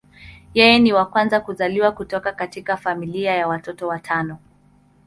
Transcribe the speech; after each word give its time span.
Yeye 0.53 0.79
ni 0.79 0.93
wa 0.93 1.05
kwanza 1.05 1.39
kuzaliwa 1.41 1.91
kutoka 1.91 2.31
katika 2.31 2.77
familia 2.77 3.35
ya 3.35 3.47
watoto 3.47 3.87
watano. 3.87 4.37